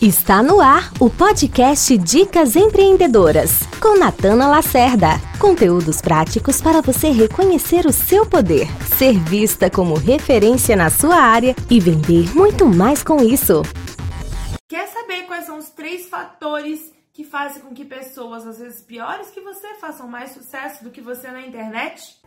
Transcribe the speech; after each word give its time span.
Está 0.00 0.42
no 0.42 0.62
ar 0.62 0.90
o 0.98 1.10
podcast 1.10 1.98
Dicas 1.98 2.56
Empreendedoras, 2.56 3.66
com 3.82 3.98
Natana 3.98 4.48
Lacerda. 4.48 5.08
Conteúdos 5.38 6.00
práticos 6.00 6.58
para 6.58 6.80
você 6.80 7.10
reconhecer 7.10 7.84
o 7.84 7.92
seu 7.92 8.24
poder, 8.24 8.66
ser 8.96 9.18
vista 9.18 9.68
como 9.68 9.92
referência 9.92 10.74
na 10.74 10.88
sua 10.88 11.16
área 11.16 11.54
e 11.68 11.78
vender 11.78 12.34
muito 12.34 12.64
mais 12.64 13.02
com 13.02 13.22
isso. 13.22 13.60
Quer 14.66 14.88
saber 14.88 15.26
quais 15.26 15.44
são 15.44 15.58
os 15.58 15.68
três 15.68 16.08
fatores 16.08 16.94
que 17.12 17.22
fazem 17.22 17.60
com 17.60 17.74
que 17.74 17.84
pessoas, 17.84 18.46
às 18.46 18.58
vezes 18.58 18.80
piores 18.80 19.28
que 19.28 19.42
você, 19.42 19.74
façam 19.74 20.08
mais 20.08 20.30
sucesso 20.30 20.82
do 20.82 20.88
que 20.88 21.02
você 21.02 21.30
na 21.30 21.42
internet? 21.42 22.18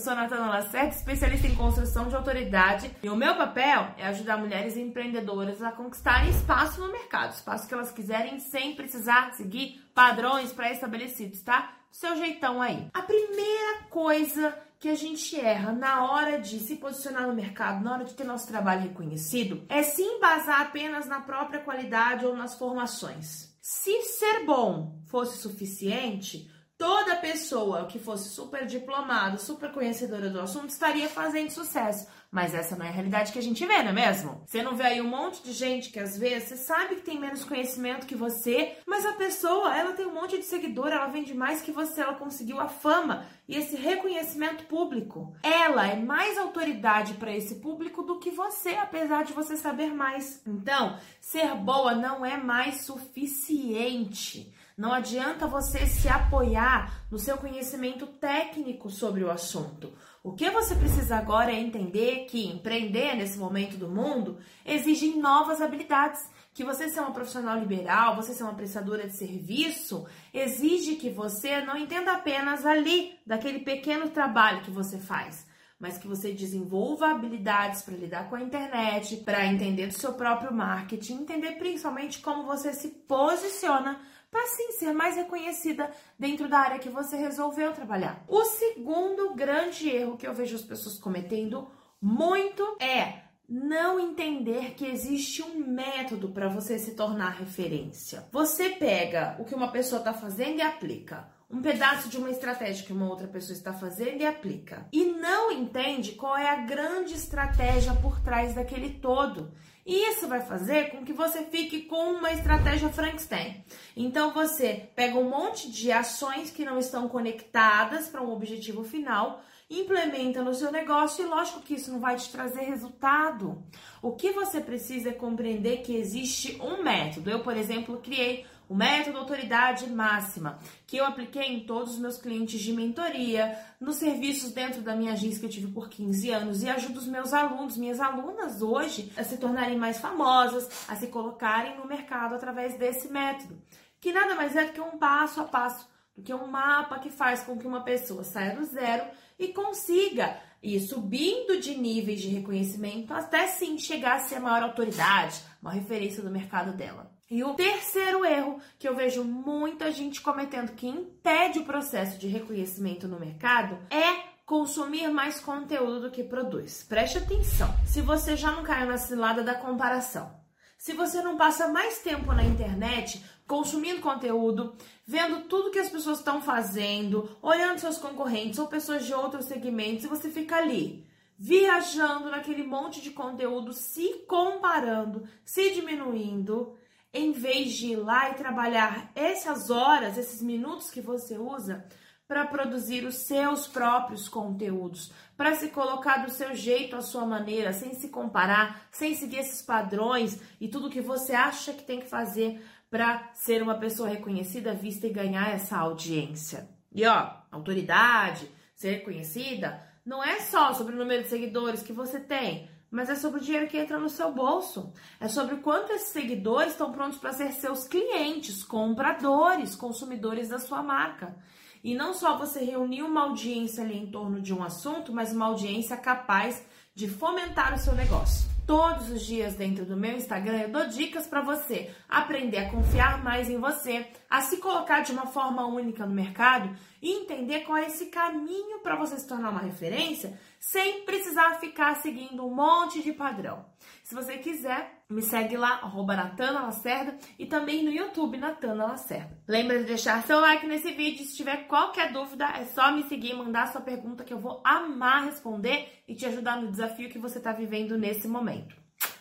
Sou 0.00 0.14
Natana 0.14 0.48
Lacerda, 0.48 0.94
especialista 0.94 1.46
em 1.46 1.54
construção 1.54 2.08
de 2.08 2.16
autoridade, 2.16 2.90
e 3.02 3.08
o 3.10 3.16
meu 3.16 3.36
papel 3.36 3.88
é 3.98 4.06
ajudar 4.06 4.38
mulheres 4.38 4.76
empreendedoras 4.76 5.62
a 5.62 5.70
conquistarem 5.70 6.30
espaço 6.30 6.80
no 6.80 6.90
mercado, 6.90 7.32
espaço 7.32 7.68
que 7.68 7.74
elas 7.74 7.92
quiserem 7.92 8.40
sem 8.40 8.74
precisar 8.74 9.34
seguir 9.34 9.84
padrões 9.94 10.52
pré-estabelecidos, 10.52 11.42
tá? 11.42 11.74
Seu 11.90 12.16
jeitão 12.16 12.62
aí. 12.62 12.88
A 12.94 13.02
primeira 13.02 13.82
coisa 13.90 14.56
que 14.78 14.88
a 14.88 14.94
gente 14.94 15.38
erra 15.38 15.72
na 15.72 16.10
hora 16.10 16.40
de 16.40 16.58
se 16.60 16.76
posicionar 16.76 17.26
no 17.26 17.34
mercado, 17.34 17.84
na 17.84 17.92
hora 17.92 18.04
de 18.04 18.14
ter 18.14 18.24
nosso 18.24 18.48
trabalho 18.48 18.80
reconhecido, 18.80 19.62
é 19.68 19.82
se 19.82 20.00
embasar 20.00 20.62
apenas 20.62 21.06
na 21.06 21.20
própria 21.20 21.60
qualidade 21.60 22.24
ou 22.24 22.34
nas 22.34 22.54
formações. 22.54 23.54
Se 23.60 24.00
ser 24.02 24.46
bom 24.46 24.98
fosse 25.04 25.36
suficiente, 25.36 26.50
toda 26.80 27.14
pessoa 27.16 27.84
que 27.84 27.98
fosse 27.98 28.30
super 28.30 28.64
diplomada, 28.64 29.36
super 29.36 29.70
conhecedora 29.70 30.30
do 30.30 30.40
assunto 30.40 30.70
estaria 30.70 31.10
fazendo 31.10 31.50
sucesso. 31.50 32.08
Mas 32.30 32.54
essa 32.54 32.74
não 32.74 32.86
é 32.86 32.88
a 32.88 32.92
realidade 32.92 33.32
que 33.32 33.38
a 33.38 33.42
gente 33.42 33.66
vê, 33.66 33.82
não 33.82 33.90
é 33.90 33.92
mesmo? 33.92 34.40
Você 34.46 34.62
não 34.62 34.74
vê 34.74 34.84
aí 34.84 35.00
um 35.02 35.08
monte 35.08 35.42
de 35.42 35.52
gente 35.52 35.90
que 35.90 35.98
às 35.98 36.16
vezes 36.16 36.48
você 36.48 36.56
sabe 36.56 36.94
que 36.94 37.02
tem 37.02 37.18
menos 37.18 37.44
conhecimento 37.44 38.06
que 38.06 38.14
você, 38.14 38.78
mas 38.86 39.04
a 39.04 39.12
pessoa, 39.12 39.76
ela 39.76 39.92
tem 39.92 40.06
um 40.06 40.14
monte 40.14 40.38
de 40.38 40.44
seguidor, 40.44 40.88
ela 40.88 41.08
vende 41.08 41.34
mais 41.34 41.60
que 41.60 41.70
você, 41.70 42.00
ela 42.00 42.14
conseguiu 42.14 42.58
a 42.58 42.68
fama 42.68 43.26
e 43.46 43.56
esse 43.56 43.76
reconhecimento 43.76 44.64
público. 44.64 45.34
Ela 45.42 45.86
é 45.86 45.96
mais 45.96 46.38
autoridade 46.38 47.14
para 47.14 47.36
esse 47.36 47.56
público 47.56 48.02
do 48.02 48.18
que 48.18 48.30
você, 48.30 48.70
apesar 48.70 49.24
de 49.24 49.34
você 49.34 49.54
saber 49.54 49.92
mais. 49.92 50.40
Então, 50.46 50.96
ser 51.20 51.54
boa 51.56 51.94
não 51.94 52.24
é 52.24 52.38
mais 52.38 52.86
suficiente. 52.86 54.50
Não 54.80 54.94
adianta 54.94 55.46
você 55.46 55.86
se 55.86 56.08
apoiar 56.08 57.04
no 57.10 57.18
seu 57.18 57.36
conhecimento 57.36 58.06
técnico 58.06 58.88
sobre 58.88 59.22
o 59.22 59.30
assunto. 59.30 59.92
O 60.24 60.32
que 60.32 60.48
você 60.48 60.74
precisa 60.74 61.16
agora 61.16 61.52
é 61.52 61.60
entender 61.60 62.24
que 62.24 62.46
empreender 62.46 63.14
nesse 63.14 63.38
momento 63.38 63.76
do 63.76 63.90
mundo 63.90 64.38
exige 64.64 65.18
novas 65.18 65.60
habilidades. 65.60 66.26
Que 66.54 66.64
você 66.64 66.88
ser 66.88 67.00
uma 67.00 67.12
profissional 67.12 67.58
liberal, 67.58 68.16
você 68.16 68.32
ser 68.32 68.42
uma 68.42 68.54
prestadora 68.54 69.06
de 69.06 69.14
serviço, 69.14 70.06
exige 70.32 70.96
que 70.96 71.10
você 71.10 71.60
não 71.60 71.76
entenda 71.76 72.12
apenas 72.12 72.64
ali, 72.64 73.18
daquele 73.26 73.58
pequeno 73.58 74.08
trabalho 74.08 74.62
que 74.62 74.70
você 74.70 74.96
faz, 74.96 75.46
mas 75.78 75.98
que 75.98 76.08
você 76.08 76.32
desenvolva 76.32 77.10
habilidades 77.10 77.82
para 77.82 77.96
lidar 77.96 78.30
com 78.30 78.34
a 78.34 78.42
internet, 78.42 79.18
para 79.18 79.44
entender 79.44 79.88
do 79.88 79.92
seu 79.92 80.14
próprio 80.14 80.54
marketing, 80.54 81.16
entender 81.16 81.58
principalmente 81.58 82.20
como 82.20 82.46
você 82.46 82.72
se 82.72 82.88
posiciona 82.88 84.00
para 84.30 84.46
sim 84.46 84.72
ser 84.72 84.92
mais 84.92 85.16
reconhecida 85.16 85.90
dentro 86.18 86.48
da 86.48 86.58
área 86.58 86.78
que 86.78 86.88
você 86.88 87.16
resolveu 87.16 87.72
trabalhar. 87.72 88.24
O 88.28 88.44
segundo 88.44 89.34
grande 89.34 89.88
erro 89.88 90.16
que 90.16 90.26
eu 90.26 90.34
vejo 90.34 90.56
as 90.56 90.62
pessoas 90.62 90.98
cometendo 90.98 91.68
muito 92.00 92.62
é 92.80 93.30
não 93.48 93.98
entender 93.98 94.74
que 94.74 94.86
existe 94.86 95.42
um 95.42 95.58
método 95.58 96.28
para 96.28 96.48
você 96.48 96.78
se 96.78 96.94
tornar 96.94 97.30
referência. 97.30 98.28
Você 98.30 98.70
pega 98.70 99.36
o 99.40 99.44
que 99.44 99.56
uma 99.56 99.72
pessoa 99.72 99.98
está 99.98 100.14
fazendo 100.14 100.58
e 100.58 100.62
aplica. 100.62 101.28
Um 101.50 101.60
pedaço 101.60 102.08
de 102.08 102.16
uma 102.16 102.30
estratégia 102.30 102.86
que 102.86 102.92
uma 102.92 103.08
outra 103.08 103.26
pessoa 103.26 103.56
está 103.56 103.72
fazendo 103.72 104.20
e 104.20 104.26
aplica. 104.26 104.86
E 104.92 105.04
não 105.04 105.50
entende 105.50 106.12
qual 106.12 106.36
é 106.36 106.48
a 106.48 106.56
grande 106.56 107.14
estratégia 107.14 107.92
por 107.94 108.20
trás 108.20 108.54
daquele 108.54 108.90
todo. 108.90 109.50
E 109.84 110.10
isso 110.10 110.28
vai 110.28 110.40
fazer 110.40 110.90
com 110.90 111.04
que 111.04 111.12
você 111.12 111.42
fique 111.42 111.82
com 111.82 112.12
uma 112.12 112.30
estratégia 112.30 112.88
Frankenstein. 112.90 113.64
Então 113.96 114.32
você 114.32 114.88
pega 114.94 115.18
um 115.18 115.28
monte 115.28 115.68
de 115.68 115.90
ações 115.90 116.52
que 116.52 116.64
não 116.64 116.78
estão 116.78 117.08
conectadas 117.08 118.08
para 118.08 118.22
um 118.22 118.30
objetivo 118.30 118.84
final, 118.84 119.42
implementa 119.70 120.42
no 120.42 120.52
seu 120.52 120.72
negócio 120.72 121.24
e 121.24 121.28
lógico 121.28 121.60
que 121.60 121.74
isso 121.74 121.92
não 121.92 122.00
vai 122.00 122.16
te 122.16 122.30
trazer 122.30 122.62
resultado. 122.62 123.62
O 124.02 124.12
que 124.12 124.32
você 124.32 124.60
precisa 124.60 125.10
é 125.10 125.12
compreender 125.12 125.82
que 125.82 125.94
existe 125.94 126.60
um 126.60 126.82
método. 126.82 127.30
Eu, 127.30 127.40
por 127.40 127.56
exemplo, 127.56 128.00
criei 128.02 128.44
o 128.68 128.74
método 128.74 129.18
autoridade 129.18 129.90
máxima, 129.90 130.56
que 130.86 130.96
eu 130.96 131.04
apliquei 131.04 131.42
em 131.42 131.66
todos 131.66 131.94
os 131.94 131.98
meus 131.98 132.18
clientes 132.18 132.60
de 132.60 132.72
mentoria, 132.72 133.58
nos 133.80 133.96
serviços 133.96 134.52
dentro 134.52 134.80
da 134.80 134.94
minha 134.94 135.12
agência 135.12 135.40
que 135.40 135.46
eu 135.46 135.50
tive 135.50 135.72
por 135.72 135.88
15 135.88 136.30
anos 136.30 136.62
e 136.62 136.68
ajudo 136.68 137.00
os 137.00 137.06
meus 137.08 137.32
alunos, 137.32 137.76
minhas 137.76 137.98
alunas 137.98 138.62
hoje 138.62 139.12
a 139.16 139.24
se 139.24 139.38
tornarem 139.38 139.76
mais 139.76 139.98
famosas, 139.98 140.88
a 140.88 140.94
se 140.94 141.08
colocarem 141.08 141.76
no 141.78 141.84
mercado 141.84 142.36
através 142.36 142.78
desse 142.78 143.08
método, 143.08 143.60
que 144.00 144.12
nada 144.12 144.36
mais 144.36 144.54
é 144.54 144.64
do 144.66 144.72
que 144.72 144.80
um 144.80 144.98
passo 144.98 145.40
a 145.40 145.44
passo, 145.44 145.88
que 146.20 146.34
um 146.34 146.46
mapa 146.46 146.98
que 146.98 147.10
faz 147.10 147.42
com 147.42 147.58
que 147.58 147.66
uma 147.66 147.82
pessoa 147.82 148.24
saia 148.24 148.54
do 148.54 148.64
zero 148.64 149.04
e 149.38 149.48
consiga 149.48 150.38
ir 150.62 150.80
subindo 150.80 151.58
de 151.60 151.74
níveis 151.74 152.20
de 152.20 152.28
reconhecimento 152.28 153.12
até 153.12 153.46
sim 153.46 153.78
chegar 153.78 154.16
a 154.16 154.18
ser 154.18 154.36
a 154.36 154.40
maior 154.40 154.62
autoridade, 154.62 155.40
uma 155.62 155.72
referência 155.72 156.22
do 156.22 156.30
mercado 156.30 156.72
dela. 156.72 157.10
E 157.30 157.44
o 157.44 157.54
terceiro 157.54 158.24
erro 158.24 158.60
que 158.78 158.88
eu 158.88 158.96
vejo 158.96 159.22
muita 159.22 159.92
gente 159.92 160.20
cometendo 160.20 160.72
que 160.72 160.88
impede 160.88 161.60
o 161.60 161.64
processo 161.64 162.18
de 162.18 162.26
reconhecimento 162.26 163.06
no 163.06 163.20
mercado 163.20 163.78
é 163.88 164.30
consumir 164.44 165.08
mais 165.10 165.38
conteúdo 165.38 166.00
do 166.00 166.10
que 166.10 166.24
produz. 166.24 166.82
Preste 166.82 167.18
atenção. 167.18 167.72
Se 167.86 168.00
você 168.00 168.36
já 168.36 168.50
não 168.50 168.64
caiu 168.64 168.88
na 168.88 168.98
cilada 168.98 169.44
da 169.44 169.54
comparação, 169.54 170.40
se 170.76 170.92
você 170.92 171.22
não 171.22 171.36
passa 171.36 171.68
mais 171.68 172.00
tempo 172.00 172.32
na 172.32 172.42
internet 172.42 173.24
consumindo 173.50 174.00
conteúdo, 174.00 174.76
vendo 175.04 175.48
tudo 175.48 175.72
que 175.72 175.78
as 175.80 175.88
pessoas 175.88 176.18
estão 176.18 176.40
fazendo, 176.40 177.36
olhando 177.42 177.80
seus 177.80 177.98
concorrentes 177.98 178.60
ou 178.60 178.68
pessoas 178.68 179.04
de 179.04 179.12
outros 179.12 179.46
segmentos, 179.46 180.04
e 180.04 180.08
você 180.08 180.30
fica 180.30 180.54
ali 180.54 181.04
viajando 181.36 182.30
naquele 182.30 182.62
monte 182.62 183.00
de 183.00 183.10
conteúdo, 183.10 183.72
se 183.72 184.24
comparando, 184.28 185.24
se 185.44 185.70
diminuindo, 185.70 186.76
em 187.12 187.32
vez 187.32 187.72
de 187.72 187.88
ir 187.88 187.96
lá 187.96 188.30
e 188.30 188.34
trabalhar 188.34 189.10
essas 189.16 189.68
horas, 189.68 190.16
esses 190.16 190.40
minutos 190.40 190.88
que 190.88 191.00
você 191.00 191.36
usa 191.36 191.84
para 192.28 192.46
produzir 192.46 193.04
os 193.04 193.16
seus 193.16 193.66
próprios 193.66 194.28
conteúdos, 194.28 195.10
para 195.36 195.56
se 195.56 195.70
colocar 195.70 196.18
do 196.18 196.30
seu 196.30 196.54
jeito, 196.54 196.94
à 196.94 197.00
sua 197.00 197.26
maneira, 197.26 197.72
sem 197.72 197.94
se 197.94 198.10
comparar, 198.10 198.86
sem 198.92 199.16
seguir 199.16 199.38
esses 199.38 199.60
padrões 199.60 200.40
e 200.60 200.68
tudo 200.68 200.88
que 200.88 201.00
você 201.00 201.32
acha 201.32 201.72
que 201.72 201.82
tem 201.82 201.98
que 201.98 202.06
fazer 202.06 202.62
para 202.90 203.30
ser 203.34 203.62
uma 203.62 203.76
pessoa 203.78 204.08
reconhecida, 204.08 204.74
vista 204.74 205.06
e 205.06 205.12
ganhar 205.12 205.54
essa 205.54 205.78
audiência. 205.78 206.68
E 206.92 207.06
ó, 207.06 207.30
autoridade, 207.50 208.50
ser 208.74 208.90
reconhecida, 208.96 209.80
não 210.04 210.24
é 210.24 210.40
só 210.40 210.72
sobre 210.74 210.94
o 210.94 210.98
número 210.98 211.22
de 211.22 211.28
seguidores 211.28 211.82
que 211.82 211.92
você 211.92 212.18
tem, 212.18 212.68
mas 212.90 213.08
é 213.08 213.14
sobre 213.14 213.40
o 213.40 213.42
dinheiro 213.42 213.68
que 213.68 213.78
entra 213.78 213.98
no 213.98 214.08
seu 214.08 214.32
bolso. 214.32 214.92
É 215.20 215.28
sobre 215.28 215.56
quanto 215.58 215.92
esses 215.92 216.08
seguidores 216.08 216.72
estão 216.72 216.90
prontos 216.90 217.18
para 217.18 217.32
ser 217.32 217.52
seus 217.52 217.86
clientes, 217.86 218.64
compradores, 218.64 219.76
consumidores 219.76 220.48
da 220.48 220.58
sua 220.58 220.82
marca. 220.82 221.36
E 221.84 221.94
não 221.94 222.12
só 222.12 222.36
você 222.36 222.64
reunir 222.64 223.02
uma 223.02 223.22
audiência 223.22 223.84
ali 223.84 223.96
em 223.96 224.10
torno 224.10 224.40
de 224.40 224.52
um 224.52 224.62
assunto, 224.62 225.12
mas 225.12 225.32
uma 225.32 225.46
audiência 225.46 225.96
capaz 225.96 226.66
de 226.94 227.08
fomentar 227.08 227.72
o 227.74 227.78
seu 227.78 227.94
negócio. 227.94 228.50
Todos 228.70 229.10
os 229.10 229.22
dias 229.22 229.54
dentro 229.54 229.84
do 229.84 229.96
meu 229.96 230.12
Instagram 230.12 230.60
eu 230.60 230.68
dou 230.70 230.86
dicas 230.86 231.26
para 231.26 231.40
você 231.40 231.92
aprender 232.08 232.58
a 232.58 232.70
confiar 232.70 233.20
mais 233.20 233.50
em 233.50 233.58
você, 233.58 234.06
a 234.30 234.42
se 234.42 234.58
colocar 234.58 235.00
de 235.00 235.10
uma 235.10 235.26
forma 235.26 235.66
única 235.66 236.06
no 236.06 236.14
mercado 236.14 236.72
e 237.02 237.10
entender 237.10 237.64
qual 237.64 237.78
é 237.78 237.88
esse 237.88 238.06
caminho 238.06 238.78
para 238.78 238.94
você 238.94 239.18
se 239.18 239.26
tornar 239.26 239.50
uma 239.50 239.60
referência 239.60 240.38
sem 240.60 241.04
precisar 241.04 241.58
ficar 241.58 241.96
seguindo 241.96 242.46
um 242.46 242.54
monte 242.54 243.02
de 243.02 243.12
padrão. 243.12 243.66
Se 244.04 244.14
você 244.14 244.38
quiser, 244.38 244.99
me 245.10 245.22
segue 245.22 245.56
lá, 245.56 245.80
arroba 245.82 246.14
Natana 246.14 246.62
Lacerda 246.62 247.16
e 247.38 247.44
também 247.44 247.82
no 247.82 247.90
YouTube, 247.90 248.38
Natana 248.38 248.86
Lacerda. 248.86 249.36
Lembra 249.46 249.78
de 249.78 249.84
deixar 249.84 250.22
seu 250.22 250.38
like 250.40 250.66
nesse 250.66 250.92
vídeo. 250.92 251.24
Se 251.24 251.36
tiver 251.36 251.66
qualquer 251.66 252.12
dúvida, 252.12 252.46
é 252.56 252.64
só 252.64 252.92
me 252.92 253.02
seguir 253.02 253.32
e 253.32 253.36
mandar 253.36 253.66
sua 253.66 253.80
pergunta 253.80 254.24
que 254.24 254.32
eu 254.32 254.38
vou 254.38 254.60
amar 254.64 255.24
responder 255.24 256.02
e 256.06 256.14
te 256.14 256.26
ajudar 256.26 256.60
no 256.60 256.70
desafio 256.70 257.10
que 257.10 257.18
você 257.18 257.38
está 257.38 257.52
vivendo 257.52 257.98
nesse 257.98 258.28
momento. 258.28 258.76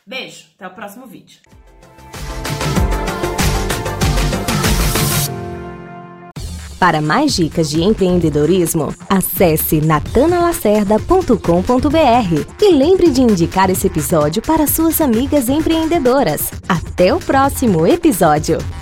Beijo, 0.05 0.47
até 0.55 0.67
o 0.67 0.73
próximo 0.75 1.05
vídeo. 1.05 1.41
Para 6.79 7.01
mais 7.01 7.35
dicas 7.35 7.69
de 7.69 7.83
empreendedorismo, 7.83 8.95
acesse 9.09 9.81
natanalacerda.com.br 9.81 12.55
e 12.61 12.73
lembre 12.73 13.11
de 13.11 13.21
indicar 13.21 13.69
esse 13.69 13.87
episódio 13.87 14.41
para 14.41 14.65
suas 14.65 15.01
amigas 15.01 15.49
empreendedoras. 15.49 16.49
Até 16.69 17.13
o 17.13 17.19
próximo 17.19 17.85
episódio! 17.85 18.78